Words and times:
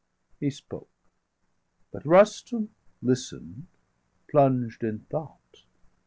He 0.39 0.49
spoke; 0.49 0.89
but 1.91 2.07
Rustum 2.07 2.69
listen'd, 3.03 3.67
plunged 4.31 4.83
in 4.83 5.01
thought. 5.11 5.65